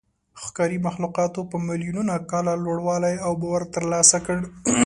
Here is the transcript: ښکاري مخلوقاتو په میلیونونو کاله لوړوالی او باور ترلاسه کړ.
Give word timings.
ښکاري 0.43 0.77
مخلوقاتو 0.87 1.41
په 1.51 1.57
میلیونونو 1.67 2.11
کاله 2.31 2.53
لوړوالی 2.63 3.15
او 3.25 3.31
باور 3.41 3.63
ترلاسه 3.75 4.17
کړ. 4.25 4.37